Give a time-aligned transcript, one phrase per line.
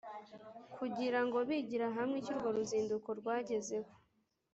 [0.75, 3.91] kugira ngo bigira hamwe icyo urwo ruzinduko rwagezeho.